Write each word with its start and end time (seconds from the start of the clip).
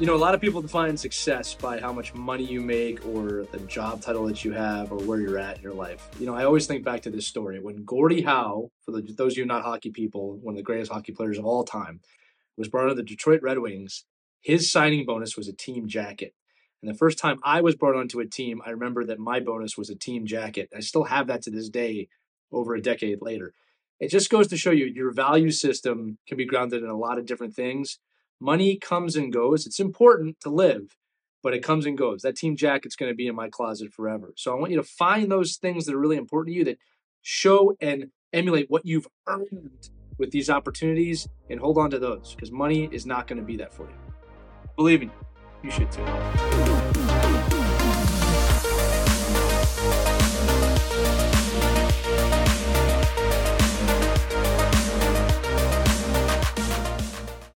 You 0.00 0.06
know, 0.06 0.14
a 0.14 0.16
lot 0.16 0.32
of 0.32 0.40
people 0.40 0.62
define 0.62 0.96
success 0.96 1.54
by 1.54 1.80
how 1.80 1.92
much 1.92 2.14
money 2.14 2.44
you 2.44 2.60
make 2.60 3.04
or 3.04 3.46
the 3.50 3.58
job 3.66 4.00
title 4.00 4.24
that 4.26 4.44
you 4.44 4.52
have 4.52 4.92
or 4.92 4.98
where 4.98 5.20
you're 5.20 5.40
at 5.40 5.56
in 5.56 5.62
your 5.64 5.74
life. 5.74 6.08
You 6.20 6.26
know, 6.26 6.36
I 6.36 6.44
always 6.44 6.68
think 6.68 6.84
back 6.84 7.02
to 7.02 7.10
this 7.10 7.26
story 7.26 7.58
when 7.58 7.84
Gordie 7.84 8.22
Howe, 8.22 8.70
for 8.84 8.92
the, 8.92 9.02
those 9.02 9.32
of 9.32 9.38
you 9.38 9.44
not 9.44 9.64
hockey 9.64 9.90
people, 9.90 10.36
one 10.36 10.52
of 10.52 10.56
the 10.56 10.62
greatest 10.62 10.92
hockey 10.92 11.10
players 11.10 11.36
of 11.36 11.44
all 11.44 11.64
time, 11.64 11.98
was 12.56 12.68
brought 12.68 12.88
on 12.88 12.94
the 12.94 13.02
Detroit 13.02 13.42
Red 13.42 13.58
Wings. 13.58 14.04
His 14.40 14.70
signing 14.70 15.04
bonus 15.04 15.36
was 15.36 15.48
a 15.48 15.52
team 15.52 15.88
jacket. 15.88 16.32
And 16.80 16.88
the 16.88 16.96
first 16.96 17.18
time 17.18 17.40
I 17.42 17.60
was 17.60 17.74
brought 17.74 17.96
onto 17.96 18.20
a 18.20 18.24
team, 18.24 18.62
I 18.64 18.70
remember 18.70 19.04
that 19.04 19.18
my 19.18 19.40
bonus 19.40 19.76
was 19.76 19.90
a 19.90 19.96
team 19.96 20.26
jacket. 20.26 20.68
I 20.76 20.78
still 20.78 21.04
have 21.04 21.26
that 21.26 21.42
to 21.42 21.50
this 21.50 21.68
day, 21.68 22.06
over 22.52 22.76
a 22.76 22.80
decade 22.80 23.18
later. 23.20 23.52
It 23.98 24.12
just 24.12 24.30
goes 24.30 24.46
to 24.46 24.56
show 24.56 24.70
you 24.70 24.86
your 24.86 25.10
value 25.10 25.50
system 25.50 26.18
can 26.28 26.36
be 26.36 26.46
grounded 26.46 26.84
in 26.84 26.88
a 26.88 26.96
lot 26.96 27.18
of 27.18 27.26
different 27.26 27.56
things 27.56 27.98
money 28.40 28.76
comes 28.76 29.16
and 29.16 29.32
goes. 29.32 29.66
It's 29.66 29.80
important 29.80 30.40
to 30.40 30.50
live, 30.50 30.96
but 31.42 31.54
it 31.54 31.62
comes 31.62 31.86
and 31.86 31.96
goes. 31.96 32.22
That 32.22 32.36
team 32.36 32.56
jacket's 32.56 32.96
going 32.96 33.10
to 33.10 33.16
be 33.16 33.26
in 33.26 33.34
my 33.34 33.48
closet 33.48 33.92
forever. 33.92 34.32
So 34.36 34.52
I 34.52 34.58
want 34.58 34.70
you 34.70 34.76
to 34.76 34.82
find 34.82 35.30
those 35.30 35.56
things 35.56 35.86
that 35.86 35.94
are 35.94 35.98
really 35.98 36.16
important 36.16 36.54
to 36.54 36.58
you 36.58 36.64
that 36.64 36.78
show 37.22 37.76
and 37.80 38.10
emulate 38.32 38.70
what 38.70 38.84
you've 38.84 39.08
earned 39.26 39.90
with 40.18 40.30
these 40.30 40.50
opportunities 40.50 41.28
and 41.48 41.60
hold 41.60 41.78
on 41.78 41.90
to 41.90 41.98
those 41.98 42.34
because 42.34 42.50
money 42.50 42.88
is 42.92 43.06
not 43.06 43.26
going 43.26 43.38
to 43.38 43.44
be 43.44 43.56
that 43.56 43.72
for 43.72 43.84
you. 43.84 43.94
Believe 44.76 45.00
me, 45.00 45.10
you 45.62 45.70
should 45.70 45.90
too. 45.90 46.04